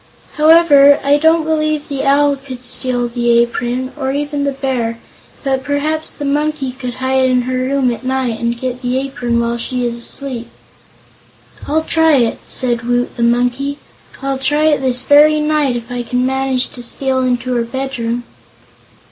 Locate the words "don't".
1.19-1.43